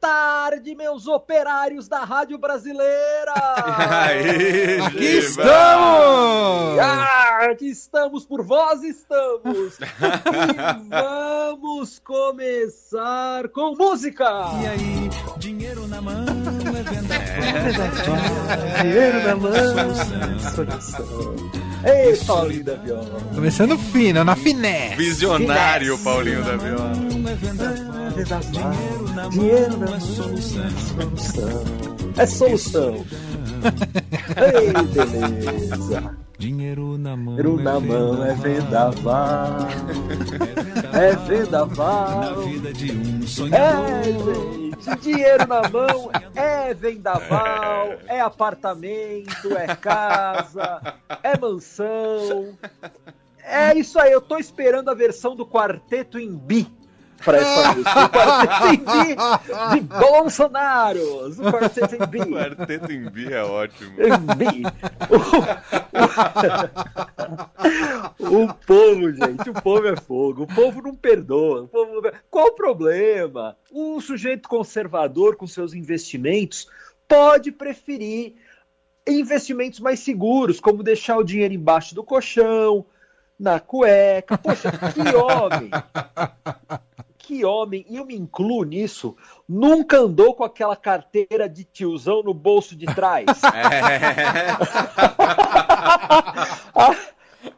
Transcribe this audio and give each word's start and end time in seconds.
tarde, 0.00 0.74
meus 0.74 1.06
operários 1.06 1.88
da 1.88 2.04
Rádio 2.04 2.38
Brasileira! 2.38 3.34
Aí, 4.06 4.80
aqui 4.80 5.18
estamos! 5.18 6.78
Ah, 6.80 7.48
aqui 7.50 7.70
estamos, 7.70 8.24
por 8.24 8.42
vós 8.42 8.82
estamos! 8.82 9.78
e 9.78 10.88
vamos 10.88 11.98
começar 11.98 13.48
com 13.48 13.74
música! 13.74 14.24
E 14.62 14.66
aí, 14.66 15.10
dinheiro 15.38 15.86
na 15.88 16.00
mão 16.00 16.24
é 16.76 16.82
venda 16.82 17.14
é, 17.14 18.82
Dinheiro 18.82 19.22
na 19.22 19.36
mão, 19.36 19.52
solução. 20.54 21.36
Ei, 21.84 22.16
Paulinho 22.24 22.64
da 22.64 22.74
Viola! 22.74 23.20
Começando 23.34 23.78
fino, 23.78 24.24
na 24.24 24.36
finesse! 24.36 24.96
Visionário, 24.96 25.96
finesse. 25.96 26.04
Paulinho 26.04 26.44
da 26.44 26.56
Viola! 26.56 27.87
É 28.18 28.24
Dinheiro 28.24 29.14
na 29.14 29.28
Dinheiro 29.28 29.78
mão 29.78 29.94
é 29.94 30.00
solução. 30.00 30.64
É 32.16 32.26
solução. 32.26 33.04
Ei, 34.36 34.72
beleza. 34.92 36.16
Dinheiro 36.36 36.98
na 36.98 37.16
mão. 37.16 37.36
Dinheiro 37.36 37.62
na 37.62 37.78
mão 37.78 38.24
é 38.24 38.34
vendaval. 38.34 39.68
É 40.92 41.14
vendaval. 41.14 42.20
Na 42.20 42.32
vida 42.42 42.72
de 42.72 42.90
um 42.92 43.20
É, 43.22 43.26
sonhador. 43.26 44.34
gente. 44.34 45.00
Dinheiro 45.00 45.46
na 45.46 45.68
mão 45.68 46.10
é 46.34 46.74
vendaval, 46.74 47.88
é 48.08 48.20
apartamento, 48.20 49.56
é 49.56 49.76
casa, 49.76 50.80
é 51.22 51.38
mansão. 51.38 52.56
É 53.44 53.76
isso 53.76 53.98
aí, 53.98 54.10
eu 54.12 54.20
tô 54.20 54.38
esperando 54.38 54.88
a 54.90 54.94
versão 54.94 55.34
do 55.36 55.46
quarteto 55.46 56.18
em 56.18 56.34
bi 56.36 56.68
para 57.24 57.38
essa 57.38 57.72
música. 57.74 58.04
O 58.04 58.08
quarteto 58.08 58.66
em 58.66 58.78
bi 58.78 59.16
de 59.74 59.80
Bolsonaro. 59.80 61.28
O 61.28 61.52
quarteto 61.52 61.94
em 61.94 62.06
bi. 62.06 62.18
Quarteto 62.18 62.92
em 62.92 63.10
bi 63.10 63.32
é 63.32 63.42
ótimo. 63.42 63.92
Em 64.00 64.18
bi. 64.36 64.62
O, 68.28 68.44
o 68.44 68.54
povo, 68.54 69.12
gente, 69.12 69.50
o 69.50 69.54
povo 69.54 69.86
é 69.86 69.96
fogo. 69.96 70.42
O 70.44 70.46
povo 70.46 70.82
não 70.82 70.94
perdoa. 70.94 71.62
O 71.62 71.68
povo 71.68 72.00
não... 72.00 72.10
Qual 72.30 72.46
o 72.46 72.52
problema? 72.52 73.56
Um 73.72 74.00
sujeito 74.00 74.48
conservador 74.48 75.36
com 75.36 75.46
seus 75.46 75.74
investimentos 75.74 76.68
pode 77.06 77.50
preferir 77.50 78.34
investimentos 79.06 79.80
mais 79.80 80.00
seguros, 80.00 80.60
como 80.60 80.82
deixar 80.82 81.16
o 81.16 81.24
dinheiro 81.24 81.54
embaixo 81.54 81.94
do 81.94 82.04
colchão, 82.04 82.84
na 83.38 83.58
cueca. 83.58 84.36
Poxa, 84.36 84.70
que 84.70 85.16
homem! 85.16 85.70
Que 87.28 87.44
homem, 87.44 87.84
e 87.90 87.96
eu 87.96 88.06
me 88.06 88.16
incluo 88.16 88.64
nisso, 88.64 89.14
nunca 89.46 89.98
andou 89.98 90.34
com 90.34 90.44
aquela 90.44 90.74
carteira 90.74 91.46
de 91.46 91.62
tiozão 91.62 92.22
no 92.22 92.32
bolso 92.32 92.74
de 92.74 92.86
trás. 92.86 93.26
É. 96.74 97.08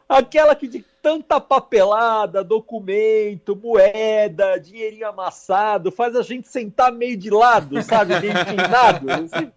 Aquela 0.09 0.55
que 0.55 0.67
de 0.67 0.83
tanta 1.01 1.39
papelada, 1.39 2.43
documento, 2.43 3.55
moeda, 3.55 4.59
dinheirinho 4.59 5.07
amassado, 5.07 5.89
faz 5.89 6.17
a 6.17 6.21
gente 6.21 6.49
sentar 6.49 6.91
meio 6.91 7.15
de 7.15 7.29
lado, 7.29 7.81
sabe? 7.81 8.19
Meio 8.19 8.33
inclinado. 8.33 9.07
Assim. 9.09 9.51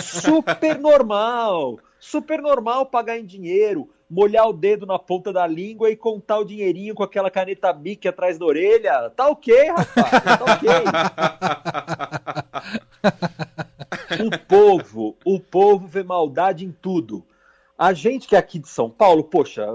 Super 0.00 0.78
normal. 0.78 1.78
Super 2.00 2.40
normal 2.40 2.86
pagar 2.86 3.18
em 3.18 3.26
dinheiro, 3.26 3.90
molhar 4.08 4.48
o 4.48 4.52
dedo 4.52 4.86
na 4.86 4.98
ponta 4.98 5.32
da 5.32 5.46
língua 5.46 5.90
e 5.90 5.96
contar 5.96 6.38
o 6.38 6.44
dinheirinho 6.44 6.94
com 6.94 7.02
aquela 7.02 7.30
caneta 7.30 7.72
Bic 7.72 8.06
atrás 8.06 8.38
da 8.38 8.46
orelha. 8.46 9.10
Tá 9.10 9.28
ok, 9.28 9.70
rapaz, 9.70 10.10
tá 10.10 10.44
ok. 10.54 10.68
o 14.24 14.38
povo, 14.46 15.16
o 15.24 15.40
povo 15.40 15.86
vê 15.86 16.02
maldade 16.02 16.64
em 16.64 16.70
tudo. 16.70 17.24
A 17.78 17.92
gente 17.92 18.26
que 18.26 18.34
é 18.36 18.38
aqui 18.38 18.58
de 18.58 18.68
São 18.68 18.88
Paulo, 18.88 19.24
poxa, 19.24 19.66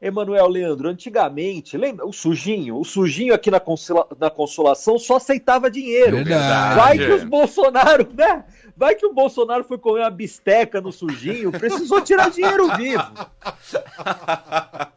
Emanuel 0.00 0.48
Leandro, 0.48 0.88
antigamente, 0.88 1.76
lembra? 1.76 2.06
O 2.06 2.12
sujinho, 2.12 2.78
o 2.78 2.84
sujinho 2.84 3.34
aqui 3.34 3.50
na, 3.50 3.60
consola, 3.60 4.06
na 4.18 4.30
consolação 4.30 4.98
só 4.98 5.16
aceitava 5.16 5.70
dinheiro. 5.70 6.16
Verdade. 6.16 6.76
Vai 6.76 6.96
que 6.96 7.12
os 7.12 7.24
Bolsonaro, 7.24 8.08
né? 8.14 8.44
Vai 8.74 8.94
que 8.94 9.04
o 9.04 9.12
Bolsonaro 9.12 9.62
foi 9.62 9.76
comer 9.76 10.00
uma 10.00 10.10
bisteca 10.10 10.80
no 10.80 10.90
sujinho, 10.90 11.52
precisou 11.52 12.00
tirar 12.00 12.30
dinheiro 12.30 12.74
vivo. 12.76 13.04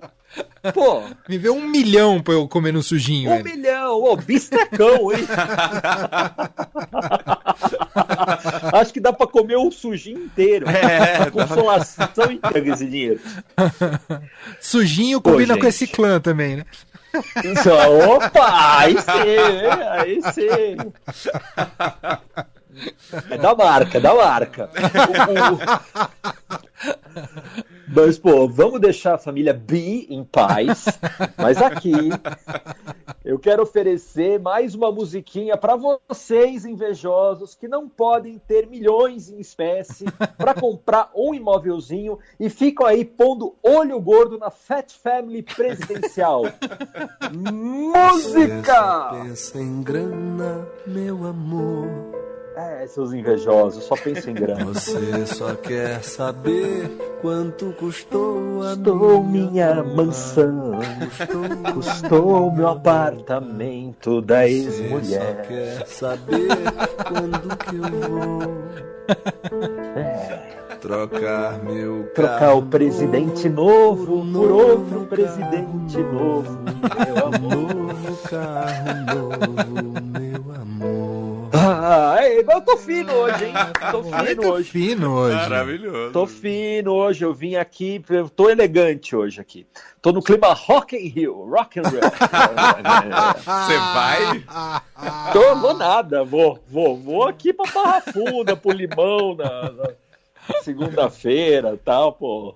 Pô, 0.71 1.03
Me 1.27 1.37
vê 1.37 1.49
um 1.49 1.67
milhão 1.67 2.21
pra 2.21 2.33
eu 2.35 2.47
comer 2.47 2.71
no 2.71 2.81
sujinho. 2.81 3.29
um 3.29 3.43
velho. 3.43 3.43
milhão, 3.43 4.01
ô, 4.01 4.15
bistecão, 4.15 5.11
hein? 5.11 5.27
Acho 8.73 8.93
que 8.93 8.99
dá 8.99 9.11
pra 9.11 9.27
comer 9.27 9.57
o 9.57 9.69
sujinho 9.71 10.19
inteiro. 10.19 10.65
É, 10.69 11.29
consolação 11.31 12.31
inteira 12.31 12.61
com 12.61 12.73
esse 12.73 12.85
dinheiro. 12.85 13.19
Sujinho 14.59 15.21
combina 15.21 15.57
com 15.57 15.65
esse 15.67 15.85
clã 15.87 16.19
também, 16.19 16.57
né? 16.57 16.65
Isso, 17.43 17.69
opa, 17.69 18.79
aí 18.79 18.95
sim, 18.99 19.37
aí 19.91 20.21
sim. 20.33 20.77
É 23.29 23.37
da 23.37 23.55
marca, 23.55 23.97
é 23.97 24.01
da 24.01 24.13
marca. 24.15 24.69
Mas, 27.87 28.17
pô, 28.17 28.47
vamos 28.47 28.81
deixar 28.81 29.15
a 29.15 29.17
família 29.19 29.53
B 29.53 30.07
em 30.09 30.23
paz. 30.23 30.85
Mas 31.37 31.61
aqui 31.61 32.09
eu 33.23 33.37
quero 33.37 33.61
oferecer 33.63 34.39
mais 34.39 34.73
uma 34.73 34.91
musiquinha 34.91 35.55
para 35.55 35.75
vocês 35.75 36.65
invejosos 36.65 37.53
que 37.53 37.67
não 37.67 37.87
podem 37.87 38.39
ter 38.39 38.67
milhões 38.67 39.29
em 39.29 39.39
espécie 39.39 40.05
para 40.37 40.55
comprar 40.55 41.11
um 41.15 41.33
imóvelzinho 41.33 42.17
e 42.39 42.49
ficam 42.49 42.85
aí 42.85 43.05
pondo 43.05 43.55
olho 43.61 43.99
gordo 44.01 44.39
na 44.39 44.49
Fat 44.49 44.91
Family 44.91 45.43
presidencial. 45.43 46.43
Música! 47.31 49.09
Pensa 49.23 49.59
em 49.59 49.83
grana, 49.83 50.67
meu 50.87 51.27
amor. 51.27 52.23
É, 52.55 52.85
seus 52.85 53.11
invejosos, 53.13 53.83
só 53.83 53.95
pensam 53.95 54.31
em 54.31 54.35
grana. 54.35 54.65
Você 54.65 55.25
só 55.25 55.55
quer 55.55 56.03
saber 56.03 56.87
quanto 57.21 57.73
custou 57.79 58.61
a 58.61 58.75
Custou 58.75 59.23
minha 59.23 59.81
mansão, 59.83 60.79
Custou, 60.99 61.73
custou 61.73 62.51
meu 62.51 62.67
apartamento 62.67 64.21
da 64.21 64.43
Você 64.47 64.53
ex-mulher. 64.53 65.35
só 65.35 65.47
quer 65.47 65.87
saber 65.87 66.47
quando 67.07 67.57
que 67.57 67.75
eu 67.75 68.09
vou 68.09 68.53
É, 69.95 70.77
trocar 70.79 71.63
meu 71.63 72.11
trocar 72.13 72.39
carro 72.39 72.59
o 72.59 72.65
presidente 72.67 73.49
novo 73.49 74.23
por 74.31 74.51
outro 74.51 75.05
presidente 75.07 75.97
novo, 75.97 76.59
meu 77.05 77.25
amor. 77.25 77.73
Novo 77.73 78.17
carro 78.29 79.15
novo. 79.15 80.22
Ah, 81.55 82.17
eu 82.27 82.61
tô 82.61 82.75
fino 82.77 83.13
hoje, 83.13 83.45
hein? 83.45 83.53
Tô 83.91 84.03
fino 84.03 84.17
Muito 84.17 84.47
hoje. 84.47 84.69
fino 84.71 85.13
hoje. 85.13 85.35
Maravilhoso. 85.35 86.11
Tô 86.11 86.25
fino 86.25 86.93
hoje, 86.93 87.23
eu 87.23 87.31
vim 87.33 87.55
aqui, 87.55 88.03
eu 88.09 88.27
tô 88.27 88.49
elegante 88.49 89.15
hoje 89.15 89.39
aqui. 89.39 89.67
Tô 90.01 90.11
no 90.11 90.21
clima 90.21 90.51
Rock 90.53 90.95
in 90.95 91.07
Rio, 91.09 91.47
Rock 91.47 91.79
and 91.79 91.83
Roll. 91.83 92.01
Você 93.37 93.77
vai? 93.77 94.43
Tô, 95.31 95.55
vou 95.57 95.73
nada, 95.75 96.23
vou, 96.23 96.59
vou, 96.67 96.97
vou 96.97 97.27
aqui 97.27 97.53
pra 97.53 97.71
Barra 97.71 98.01
Funda, 98.01 98.55
pro 98.57 98.71
Limão 98.71 99.35
na, 99.35 99.71
na 99.71 99.89
segunda-feira 100.63 101.79
tal, 101.85 102.13
pô. 102.13 102.55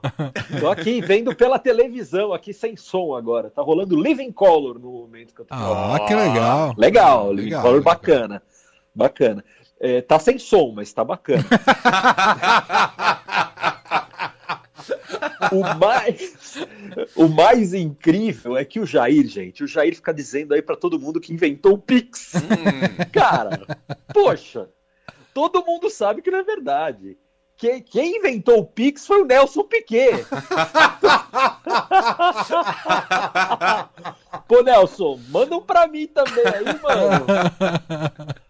Tô 0.59 0.69
aqui 0.69 1.01
vendo 1.01 1.35
pela 1.35 1.59
televisão, 1.59 2.33
aqui 2.33 2.51
sem 2.51 2.75
som 2.75 3.13
agora. 3.13 3.49
Tá 3.51 3.61
rolando 3.61 4.01
Living 4.01 4.31
Color 4.31 4.79
no 4.79 4.91
momento 4.91 5.35
que 5.35 5.41
eu 5.41 5.45
tô 5.45 5.53
Ah, 5.53 5.99
que 6.07 6.15
legal. 6.15 6.73
Legal, 6.75 7.31
Living 7.31 7.43
Legal, 7.45 7.61
Color 7.61 7.77
legal. 7.77 7.93
bacana. 7.93 8.41
Bacana. 8.97 9.45
É, 9.79 10.01
tá 10.01 10.17
sem 10.17 10.39
som, 10.39 10.73
mas 10.75 10.91
tá 10.91 11.03
bacana. 11.03 11.45
o, 15.51 15.61
mais, 15.77 16.57
o 17.15 17.27
mais 17.27 17.75
incrível 17.75 18.57
é 18.57 18.65
que 18.65 18.79
o 18.79 18.87
Jair, 18.87 19.27
gente, 19.27 19.63
o 19.63 19.67
Jair 19.67 19.95
fica 19.95 20.11
dizendo 20.11 20.55
aí 20.55 20.63
pra 20.63 20.75
todo 20.75 20.99
mundo 20.99 21.21
que 21.21 21.31
inventou 21.31 21.73
o 21.73 21.77
Pix. 21.77 22.31
Cara, 23.13 23.67
poxa, 24.11 24.67
todo 25.31 25.63
mundo 25.63 25.91
sabe 25.91 26.23
que 26.23 26.31
não 26.31 26.39
é 26.39 26.43
verdade. 26.43 27.15
Quem, 27.55 27.83
quem 27.83 28.17
inventou 28.17 28.57
o 28.59 28.65
Pix 28.65 29.05
foi 29.05 29.21
o 29.21 29.25
Nelson 29.25 29.63
Piquet. 29.63 30.25
Pô, 34.47 34.63
Nelson, 34.63 35.19
manda 35.29 35.55
um 35.55 35.61
pra 35.61 35.85
mim 35.87 36.07
também 36.07 36.47
aí, 36.47 36.65
mano. 36.81 37.27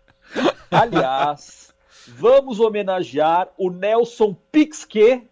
Aliás, 0.71 1.73
vamos 2.07 2.59
homenagear 2.59 3.47
o 3.57 3.69
Nelson 3.69 4.35
Pixque. 4.51 5.27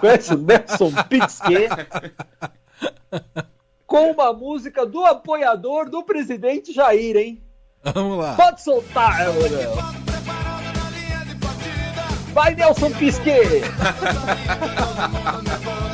Conhece 0.00 0.34
o 0.34 0.38
Nelson 0.38 0.92
Pixque? 1.08 1.68
Com 3.86 4.10
uma 4.10 4.32
música 4.32 4.84
do 4.84 5.04
apoiador 5.04 5.88
do 5.88 6.02
presidente 6.02 6.72
Jair, 6.72 7.16
hein? 7.16 7.42
Vamos 7.82 8.18
lá. 8.18 8.34
Pode 8.34 8.62
soltar, 8.62 9.28
Léo. 9.28 9.74
Vai, 12.32 12.54
Nelson 12.54 12.90
Pisque! 12.90 13.30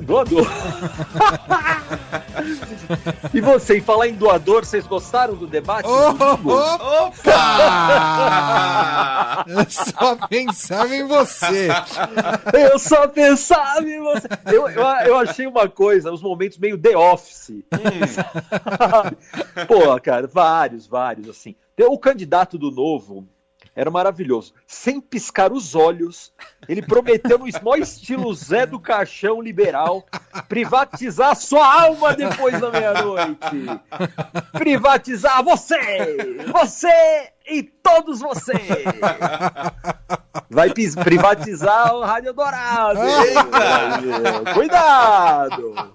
Doador. 0.00 0.46
e 3.32 3.40
você, 3.40 3.78
em 3.78 3.80
falar 3.80 4.08
em 4.08 4.14
doador, 4.14 4.64
vocês 4.64 4.86
gostaram 4.86 5.34
do 5.34 5.46
debate? 5.46 5.88
Oh, 5.88 6.14
oh, 6.44 7.06
Opa! 7.06 7.34
eu 9.48 9.70
só 9.70 10.16
pensava 10.28 10.94
em 10.94 11.04
você. 11.06 11.68
Eu 12.52 12.78
só 12.78 13.08
pensava 13.08 13.88
em 13.88 14.00
você. 14.00 14.28
Eu, 14.46 14.68
eu, 14.68 14.82
eu 15.06 15.16
achei 15.16 15.46
uma 15.46 15.68
coisa, 15.68 16.12
os 16.12 16.22
momentos 16.22 16.58
meio 16.58 16.78
The 16.78 16.96
Office. 16.96 17.52
Pô, 19.66 20.00
cara, 20.00 20.26
vários, 20.26 20.86
vários, 20.86 21.28
assim. 21.28 21.54
O 21.78 21.98
candidato 21.98 22.56
do 22.58 22.70
novo 22.70 23.26
era 23.76 23.90
maravilhoso. 23.90 24.54
Sem 24.66 24.98
piscar 24.98 25.52
os 25.52 25.74
olhos, 25.74 26.32
ele 26.66 26.80
prometeu 26.80 27.38
no 27.38 27.44
maior 27.62 27.78
estilo 27.78 28.34
Zé 28.34 28.64
do 28.64 28.80
Caixão 28.80 29.42
liberal 29.42 30.06
privatizar 30.48 31.32
a 31.32 31.34
sua 31.34 31.82
alma 31.82 32.14
depois 32.14 32.58
da 32.58 32.70
meia-noite. 32.70 33.36
Privatizar 34.52 35.44
você! 35.44 35.76
Você 36.50 37.32
e 37.46 37.62
todos 37.62 38.20
vocês! 38.20 38.86
Vai 40.48 40.72
privatizar 41.04 41.94
o 41.94 42.02
Rádio 42.02 42.32
Dourado! 42.32 43.00
Cuidado! 44.54 45.94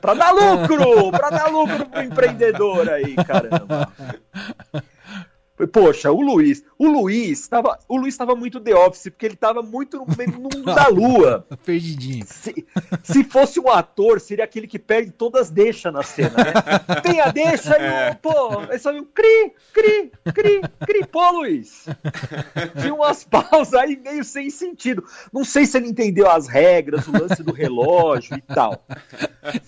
Pra 0.00 0.12
dar 0.12 0.32
lucro! 0.32 1.10
Pra 1.12 1.30
dar 1.30 1.50
lucro 1.50 1.86
pro 1.86 2.02
empreendedor 2.02 2.90
aí, 2.90 3.16
caramba! 3.16 3.90
Poxa, 5.66 6.10
o 6.12 6.20
Luiz, 6.20 6.62
o 6.78 6.86
Luiz 6.86 7.40
estava, 7.40 7.78
o 7.88 7.96
Luiz 7.96 8.14
estava 8.14 8.34
muito 8.36 8.60
The 8.60 8.74
Office, 8.74 9.04
porque 9.10 9.26
ele 9.26 9.34
estava 9.34 9.62
muito 9.62 9.96
no 9.98 10.06
mundo 10.06 10.62
da 10.62 10.86
lua. 10.88 11.46
Perdidinho. 11.64 12.24
Se, 12.28 12.66
se 13.02 13.24
fosse 13.24 13.58
um 13.58 13.68
ator, 13.68 14.20
seria 14.20 14.44
aquele 14.44 14.66
que 14.66 14.78
perde 14.78 15.10
todas 15.10 15.42
as 15.42 15.50
deixas 15.50 15.92
na 15.92 16.02
cena, 16.02 16.34
né? 16.36 16.52
Tem 17.02 17.20
a 17.20 17.30
deixa 17.30 17.76
e 17.78 18.12
o, 18.12 18.16
pô, 18.16 18.62
é 18.70 18.78
só 18.78 18.90
um 18.92 19.04
cri, 19.04 19.52
cri, 19.72 20.12
cri, 20.32 20.60
cri, 20.86 21.06
pô, 21.06 21.30
Luiz. 21.32 21.86
Tinha 22.80 22.94
umas 22.94 23.24
pausas 23.24 23.74
aí 23.74 23.96
meio 23.96 24.24
sem 24.24 24.50
sentido. 24.50 25.04
Não 25.32 25.44
sei 25.44 25.66
se 25.66 25.76
ele 25.76 25.88
entendeu 25.88 26.30
as 26.30 26.46
regras, 26.48 27.06
o 27.08 27.12
lance 27.12 27.42
do 27.42 27.52
relógio 27.52 28.36
e 28.36 28.40
tal. 28.54 28.84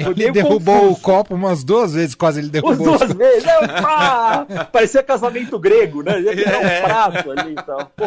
Foi 0.03 0.13
Ele 0.13 0.31
derrubou 0.33 0.75
confuso. 0.81 0.99
o 0.99 1.01
copo 1.01 1.35
umas 1.35 1.65
duas 1.65 1.95
vezes, 1.95 2.15
quase 2.15 2.41
ele 2.41 2.49
derrubou. 2.49 2.99
duas 2.99 3.13
vezes, 3.13 3.45
é, 3.45 3.67
pá! 3.81 4.47
parecia 4.71 5.03
casamento 5.03 5.59
grego, 5.59 5.80
né? 6.03 6.21
Ia 6.21 6.35
virar 6.35 6.63
É. 6.63 6.81
um 6.81 6.85
prato 6.85 7.31
ali 7.33 7.53
e 7.53 7.55
tal. 7.57 7.91
Pô. 7.97 8.05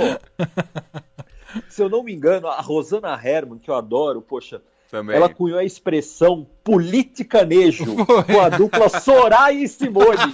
Se 1.69 1.81
eu 1.81 1.89
não 1.89 2.03
me 2.03 2.13
engano, 2.13 2.47
a 2.47 2.59
Rosana 2.61 3.19
Herman, 3.23 3.59
que 3.59 3.69
eu 3.69 3.75
adoro, 3.75 4.21
poxa, 4.21 4.61
Também. 4.89 5.15
ela 5.15 5.29
cunhou 5.29 5.59
a 5.59 5.63
expressão 5.63 6.47
politicanejo 6.63 7.85
Foi. 8.05 8.23
com 8.23 8.41
a 8.41 8.49
dupla 8.49 8.89
Soraya 8.89 9.57
e 9.63 9.67
Simone. 9.67 10.33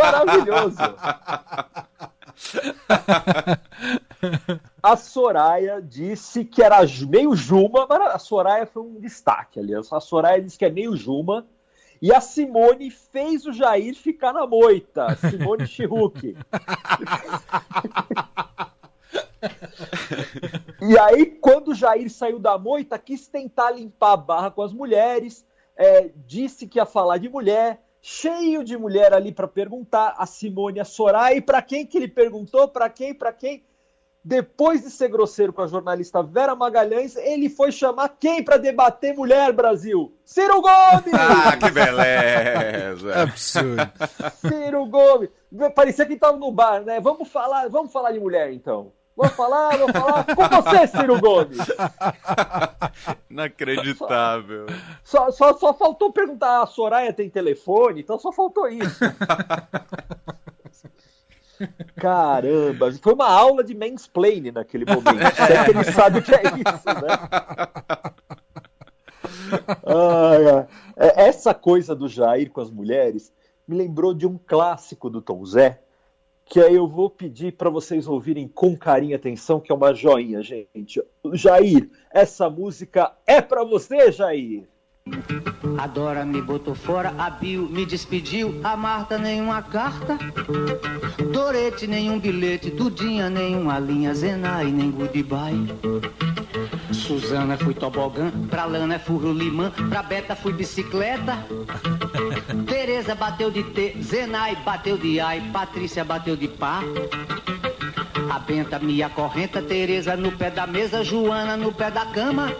Maravilhoso. 0.00 0.78
A 4.82 4.96
Soraya 4.96 5.80
disse 5.82 6.44
que 6.44 6.62
era 6.62 6.78
meio 7.08 7.34
Juma, 7.34 7.86
mas 7.88 8.00
a 8.14 8.18
Soraya 8.18 8.66
foi 8.66 8.82
um 8.82 9.00
destaque 9.00 9.58
ali. 9.60 9.74
A 9.74 10.00
Soraya 10.00 10.40
disse 10.40 10.58
que 10.58 10.64
é 10.64 10.70
meio 10.70 10.96
Juma. 10.96 11.44
E 12.00 12.12
a 12.12 12.20
Simone 12.20 12.90
fez 12.90 13.44
o 13.46 13.52
Jair 13.52 13.94
ficar 13.94 14.32
na 14.32 14.46
moita. 14.46 15.16
Simone 15.16 15.66
Chihuk. 15.66 16.36
E 20.80 20.98
aí, 20.98 21.26
quando 21.26 21.68
o 21.68 21.74
Jair 21.74 22.08
saiu 22.10 22.38
da 22.38 22.56
moita, 22.56 22.98
quis 22.98 23.26
tentar 23.26 23.72
limpar 23.72 24.12
a 24.12 24.16
barra 24.16 24.50
com 24.50 24.62
as 24.62 24.72
mulheres, 24.72 25.44
é, 25.76 26.10
disse 26.26 26.66
que 26.66 26.78
ia 26.78 26.86
falar 26.86 27.18
de 27.18 27.28
mulher, 27.28 27.82
cheio 28.00 28.64
de 28.64 28.76
mulher 28.76 29.12
ali 29.12 29.32
para 29.32 29.48
perguntar, 29.48 30.14
a 30.16 30.26
Simone 30.26 30.80
a 30.80 30.84
Soraya, 30.84 31.36
e 31.36 31.40
para 31.40 31.60
quem 31.62 31.84
que 31.84 31.98
ele 31.98 32.08
perguntou, 32.08 32.68
para 32.68 32.88
quem, 32.88 33.12
para 33.12 33.32
quem? 33.32 33.64
Depois 34.24 34.82
de 34.82 34.90
ser 34.90 35.08
grosseiro 35.08 35.52
com 35.52 35.62
a 35.62 35.66
jornalista 35.66 36.22
Vera 36.22 36.54
Magalhães, 36.54 37.16
ele 37.16 37.48
foi 37.48 37.70
chamar 37.70 38.10
quem 38.20 38.42
para 38.42 38.56
debater 38.56 39.14
mulher, 39.14 39.52
Brasil? 39.52 40.12
Ciro 40.24 40.60
Gomes! 40.60 41.14
Ah, 41.18 41.56
que 41.56 41.70
beleza! 41.70 43.14
Absurdo. 43.22 43.90
Ciro 44.34 44.86
Gomes! 44.86 45.30
Parecia 45.74 46.04
que 46.04 46.14
estava 46.14 46.36
no 46.36 46.50
bar, 46.50 46.82
né? 46.82 47.00
Vamos 47.00 47.28
falar, 47.28 47.68
vamos 47.68 47.92
falar 47.92 48.12
de 48.12 48.20
mulher, 48.20 48.52
então. 48.52 48.92
Vamos 49.16 49.34
falar, 49.34 49.76
vamos 49.76 49.92
falar 49.92 50.24
com 50.24 50.62
você, 50.62 50.86
Ciro 50.86 51.20
Gomes! 51.20 51.58
Inacreditável. 53.30 54.66
Só, 55.02 55.30
só, 55.30 55.56
só 55.56 55.74
faltou 55.74 56.12
perguntar, 56.12 56.62
a 56.62 56.66
Soraya 56.66 57.12
tem 57.12 57.30
telefone? 57.30 58.00
Então 58.00 58.18
só 58.18 58.30
faltou 58.30 58.68
isso. 58.68 59.04
Caramba, 61.96 62.92
foi 63.02 63.14
uma 63.14 63.28
aula 63.28 63.64
de 63.64 63.74
mansplaining 63.74 64.52
naquele 64.52 64.84
momento. 64.84 65.18
Se 65.34 65.52
é 65.52 65.64
que 65.64 65.70
ele 65.70 65.84
sabe 65.84 66.18
o 66.18 66.22
que 66.22 66.34
é 66.34 66.42
isso, 66.42 66.86
né? 66.86 67.18
É, 70.96 71.26
Essa 71.28 71.54
coisa 71.54 71.94
do 71.94 72.08
Jair 72.08 72.50
com 72.50 72.60
as 72.60 72.70
mulheres 72.70 73.32
me 73.66 73.76
lembrou 73.76 74.14
de 74.14 74.26
um 74.26 74.38
clássico 74.38 75.10
do 75.10 75.20
Tom 75.20 75.44
Zé, 75.44 75.80
que 76.44 76.60
aí 76.60 76.74
eu 76.74 76.88
vou 76.88 77.10
pedir 77.10 77.52
para 77.52 77.68
vocês 77.68 78.08
ouvirem 78.08 78.48
com 78.48 78.76
carinho 78.76 79.12
e 79.12 79.14
atenção, 79.14 79.60
que 79.60 79.70
é 79.70 79.74
uma 79.74 79.92
joinha, 79.94 80.42
gente. 80.42 81.02
Jair, 81.34 81.90
essa 82.10 82.48
música 82.48 83.12
é 83.26 83.42
para 83.42 83.64
você, 83.64 84.10
Jair. 84.10 84.66
A 85.78 85.86
Dora 85.86 86.24
me 86.24 86.42
botou 86.42 86.74
fora, 86.74 87.14
a 87.18 87.30
Bill 87.30 87.68
me 87.68 87.86
despediu, 87.86 88.60
a 88.64 88.76
Marta 88.76 89.16
nenhuma 89.16 89.62
carta, 89.62 90.18
Dorete 91.32 91.86
nenhum 91.86 92.18
bilhete, 92.18 92.70
Dudinha 92.70 93.30
nenhuma 93.30 93.78
linha, 93.78 94.12
Zenai 94.14 94.72
nem 94.72 94.90
goodbye. 94.90 95.68
Suzana 96.92 97.56
fui 97.56 97.74
tobogã, 97.74 98.30
pra 98.50 98.64
Lana 98.64 98.98
fui 98.98 99.18
rolimã, 99.22 99.70
pra 99.88 100.02
Beta 100.02 100.34
fui 100.34 100.52
bicicleta. 100.52 101.38
Tereza 102.66 103.14
bateu 103.14 103.50
de 103.50 103.62
T, 103.62 103.96
Zenai 104.02 104.56
bateu 104.64 104.98
de 104.98 105.20
ai, 105.20 105.40
Patrícia 105.52 106.04
bateu 106.04 106.36
de 106.36 106.48
pá. 106.48 106.80
A 108.30 108.38
Benta 108.40 108.78
me 108.78 109.02
acorrenta, 109.02 109.62
Tereza 109.62 110.16
no 110.16 110.32
pé 110.32 110.50
da 110.50 110.66
mesa, 110.66 111.04
Joana 111.04 111.56
no 111.56 111.72
pé 111.72 111.90
da 111.90 112.04
cama. 112.06 112.52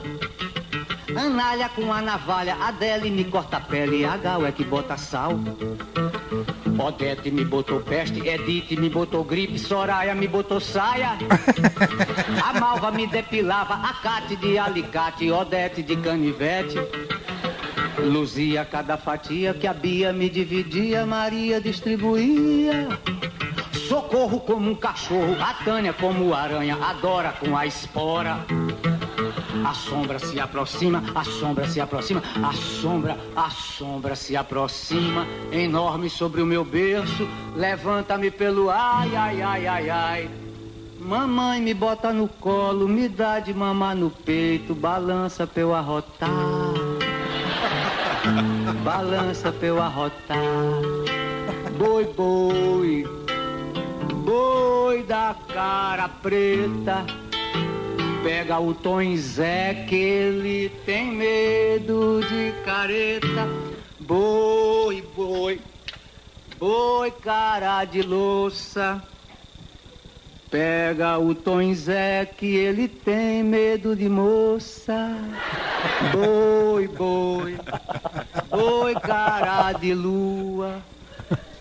Anália 1.16 1.68
com 1.70 1.92
a 1.92 2.02
navalha, 2.02 2.56
Adele 2.60 3.10
me 3.10 3.24
corta 3.24 3.56
a 3.56 3.60
pele, 3.60 4.04
a 4.04 4.16
Gal 4.16 4.46
é 4.46 4.52
que 4.52 4.64
bota 4.64 4.96
sal. 4.96 5.32
Odete 6.78 7.30
me 7.30 7.44
botou 7.44 7.80
peste, 7.80 8.20
Edith 8.20 8.78
me 8.78 8.88
botou 8.88 9.24
gripe, 9.24 9.58
Soraya 9.58 10.14
me 10.14 10.28
botou 10.28 10.60
saia. 10.60 11.18
A 12.44 12.60
Malva 12.60 12.92
me 12.92 13.06
depilava, 13.06 13.74
a 13.74 13.94
Cate 13.94 14.36
de 14.36 14.58
alicate, 14.58 15.30
Odete 15.30 15.82
de 15.82 15.96
canivete. 15.96 16.78
Luzia 17.98 18.64
cada 18.64 18.96
fatia 18.96 19.54
que 19.54 19.66
a 19.66 19.72
Bia 19.72 20.12
me 20.12 20.30
dividia, 20.30 21.04
Maria 21.04 21.60
distribuía. 21.60 22.88
Socorro 23.88 24.40
como 24.40 24.70
um 24.70 24.74
cachorro, 24.74 25.36
a 25.40 25.54
Tânia 25.64 25.92
como 25.92 26.32
aranha, 26.32 26.78
adora 26.80 27.32
com 27.32 27.56
a 27.56 27.66
espora. 27.66 28.46
A 29.64 29.74
sombra 29.74 30.18
se 30.18 30.40
aproxima, 30.40 31.02
a 31.14 31.24
sombra 31.24 31.66
se 31.66 31.80
aproxima, 31.80 32.22
a 32.42 32.52
sombra, 32.52 33.18
a 33.36 33.50
sombra 33.50 34.14
se 34.14 34.36
aproxima, 34.36 35.26
enorme 35.52 36.08
sobre 36.08 36.40
o 36.40 36.46
meu 36.46 36.64
berço, 36.64 37.28
levanta-me 37.54 38.30
pelo 38.30 38.70
ai, 38.70 39.14
ai, 39.14 39.42
ai, 39.42 39.66
ai, 39.66 39.90
ai. 39.90 40.30
Mamãe 40.98 41.60
me 41.60 41.74
bota 41.74 42.12
no 42.12 42.28
colo, 42.28 42.88
me 42.88 43.08
dá 43.08 43.40
de 43.40 43.54
mamar 43.54 43.94
no 43.94 44.10
peito, 44.10 44.74
balança 44.74 45.46
pra 45.46 45.62
eu 45.62 45.74
arrotar. 45.74 46.28
Balança 48.84 49.52
pra 49.52 49.68
eu 49.68 49.80
arrotar. 49.80 50.36
Boi, 51.78 52.04
boi, 52.04 53.06
boi 54.24 55.02
da 55.04 55.36
cara 55.52 56.08
preta. 56.08 57.27
Pega 58.28 58.60
o 58.60 58.74
Tom 58.74 59.16
Zé 59.16 59.86
que 59.88 59.94
ele 59.96 60.68
tem 60.84 61.10
medo 61.10 62.20
de 62.28 62.52
careta. 62.62 63.48
Boi, 63.98 65.02
boi, 65.16 65.58
boi 66.58 67.10
cara 67.10 67.86
de 67.86 68.02
louça. 68.02 69.02
Pega 70.50 71.18
o 71.18 71.34
Tom 71.34 71.72
Zé 71.72 72.26
que 72.26 72.54
ele 72.54 72.86
tem 72.86 73.42
medo 73.42 73.96
de 73.96 74.10
moça. 74.10 75.16
Boi, 76.12 76.86
boi, 76.86 77.56
boi 78.50 78.94
cara 78.96 79.72
de 79.72 79.94
lua. 79.94 80.82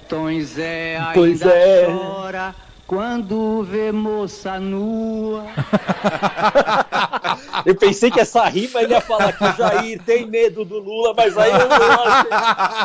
Tom 0.09 0.37
Zé 0.41 0.99
Pois 1.13 1.41
ainda 1.41 1.55
é. 1.55 1.85
chora 1.85 2.66
quando 2.87 3.63
vê 3.63 3.91
moça 3.91 4.59
nua. 4.59 5.45
Eu 7.65 7.75
pensei 7.75 8.09
que 8.09 8.19
essa 8.19 8.45
rima 8.47 8.81
ele 8.81 8.93
ia 8.93 9.01
falar 9.01 9.33
que 9.33 9.43
o 9.43 9.53
Jair 9.53 10.01
tem 10.03 10.25
medo 10.25 10.63
do 10.63 10.79
Lula, 10.79 11.13
mas 11.15 11.37
aí 11.37 11.51
eu, 11.51 11.57
eu 11.57 12.03
achei, 12.03 12.31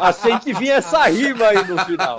achei 0.03 0.39
que 0.41 0.53
vinha 0.53 0.75
essa 0.75 1.07
rima 1.07 1.47
aí 1.47 1.65
no 1.65 1.79
final. 1.85 2.19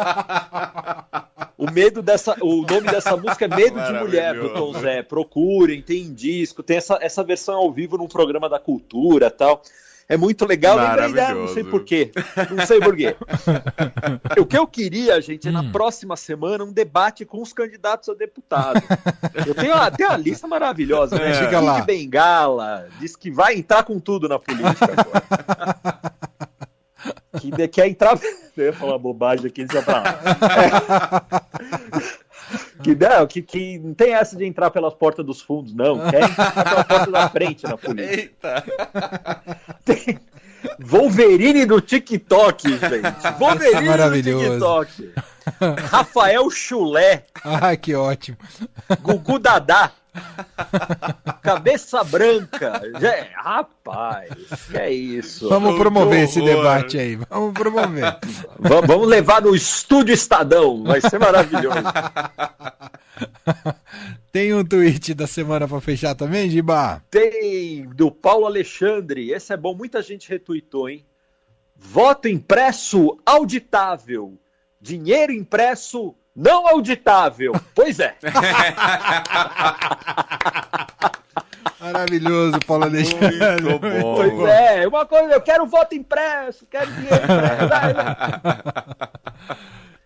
O 1.58 1.70
medo 1.70 2.02
dessa, 2.02 2.36
o 2.42 2.62
nome 2.62 2.90
dessa 2.90 3.18
música 3.18 3.46
é 3.46 3.48
Medo 3.48 3.82
de 3.82 3.94
Mulher 3.94 4.36
do 4.36 4.54
Tom 4.54 4.74
Zé. 4.80 5.04
Procurem, 5.04 5.82
tem 5.82 6.14
disco, 6.14 6.64
tem 6.64 6.78
essa, 6.78 6.98
essa 7.02 7.24
versão 7.24 7.56
ao 7.56 7.72
vivo 7.72 7.98
num 7.98 8.08
programa 8.08 8.48
da 8.48 8.60
cultura, 8.60 9.30
tal. 9.30 9.62
É 10.10 10.18
muito 10.18 10.46
legal, 10.46 10.76
lembrei 10.78 11.34
não 11.34 11.48
sei 11.48 11.64
porquê. 11.64 12.12
Não 12.52 12.66
sei 12.66 12.80
porquê. 12.80 13.16
o 14.38 14.46
que 14.46 14.58
eu 14.58 14.68
queria, 14.68 15.22
gente, 15.22 15.48
é 15.48 15.52
Hum. 15.52 15.54
na 15.54 15.72
próxima 15.72 16.16
semana 16.18 16.64
um 16.64 16.72
debate 16.74 17.26
com 17.26 17.42
os 17.42 17.54
candidatos 17.54 18.10
a 18.10 18.14
deputado. 18.14 18.82
Eu 19.46 19.56
tenho 19.56 19.74
tenho 19.96 20.10
uma 20.10 20.18
lista 20.18 20.48
maravilhosa, 20.48 21.16
né? 21.18 21.30
É. 21.32 21.34
Kid 21.34 21.46
Diga 21.46 21.60
lá. 21.62 21.82
Bengala 21.82 22.88
diz 23.00 23.16
que 23.16 23.32
vai 23.32 23.56
entrar 23.56 23.84
com 23.84 24.00
tudo 24.00 24.28
na 24.28 24.38
política 24.38 24.92
agora. 24.98 26.14
que 27.40 27.50
de- 27.52 27.68
quer 27.68 27.88
entrar. 27.88 28.20
Eu 28.56 28.66
ia 28.66 28.74
falar 28.74 29.00
bobagem 29.00 29.48
aqui, 29.48 29.66
deixa 29.66 29.82
pra 29.84 30.02
lá. 30.04 30.20
É. 31.40 31.43
Que, 32.84 32.96
não, 32.96 33.28
que, 33.28 33.42
que 33.42 33.80
não 33.80 33.94
tem 33.94 34.14
essa 34.14 34.36
de 34.36 34.46
entrar 34.46 34.70
pelas 34.70 34.94
portas 34.94 35.26
dos 35.26 35.42
fundos, 35.42 35.74
não. 35.74 36.10
Quer 36.10 36.24
entrar 36.24 36.52
pela 36.52 36.84
porta 36.84 37.12
da 37.12 37.30
frente 37.30 37.64
na 37.64 37.78
política. 37.78 38.14
Eita. 38.14 38.64
Tem 39.86 40.20
Wolverine 40.80 41.66
do 41.66 41.82
TikTok, 41.82 42.70
gente. 42.70 43.40
Wolverine 43.40 43.82
do 43.82 43.86
maravilhoso. 43.86 44.86
TikTok. 44.86 45.14
Rafael 45.90 46.50
Chulé, 46.50 47.24
Ai, 47.44 47.76
que 47.76 47.94
ótimo. 47.96 48.38
Gugu 49.02 49.40
Dadá. 49.40 49.92
Cabeça 51.44 52.04
branca. 52.06 52.82
Gente, 53.00 53.30
rapaz, 53.36 54.30
que 54.72 54.78
é 54.78 54.92
isso. 54.92 55.50
Vamos 55.50 55.78
promover 55.78 56.24
esse 56.24 56.42
debate 56.42 56.98
aí. 56.98 57.16
Vamos 57.30 57.54
promover. 57.54 58.04
Va- 58.60 58.82
Vamos 58.82 59.08
levar 59.08 59.42
no 59.42 59.54
estúdio 59.54 60.14
Estadão. 60.14 60.84
Vai 60.84 61.02
ser 61.02 61.20
maravilhoso. 61.20 61.78
Tem 64.32 64.54
um 64.54 64.64
tweet 64.64 65.14
da 65.14 65.28
semana 65.28 65.68
pra 65.68 65.80
fechar 65.82 66.16
também, 66.16 66.50
Giba? 66.50 67.04
Tem 67.12 67.86
do 67.90 68.10
Paulo 68.10 68.46
Alexandre. 68.46 69.32
Esse 69.32 69.54
é 69.54 69.58
bom, 69.58 69.76
muita 69.76 70.02
gente 70.02 70.30
retuitou, 70.30 70.90
hein? 70.90 71.06
Voto 71.76 72.28
impresso 72.30 73.20
auditável. 73.26 74.40
Dinheiro 74.82 75.32
impresso 75.34 76.16
não 76.36 76.68
auditável. 76.68 77.54
Pois 77.76 78.00
é. 78.00 78.16
Maravilhoso, 82.20 82.60
Paulo 82.66 82.84
Alexandre. 82.86 83.62
Muito 83.62 83.80
bom. 83.80 84.16
Pois 84.16 84.50
é. 84.50 84.88
Uma 84.88 85.06
coisa, 85.06 85.34
eu 85.34 85.42
quero 85.42 85.66
voto 85.66 85.96
impresso, 85.96 86.66
quero 86.70 86.92
dinheiro 86.92 87.16
impresso. 87.24 87.68
Vai, 87.68 87.94
vai. 87.94 89.58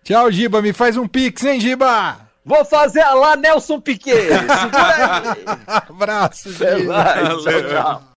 Tchau, 0.03 0.31
Giba. 0.31 0.61
Me 0.61 0.71
faz 0.73 0.95
um 0.97 1.07
pix, 1.07 1.43
hein, 1.43 1.59
Giba? 1.59 2.17
Vou 2.45 2.63
fazer 2.63 3.01
a 3.01 3.13
lá 3.13 3.35
Nelson 3.35 3.81
Piquet. 3.81 4.27
Segura 4.29 5.33
aí. 5.33 5.45
Abraço, 5.89 6.49
Vai, 6.53 6.79
Giba. 6.79 7.03
tchau, 7.43 7.63
tchau. 7.69 8.01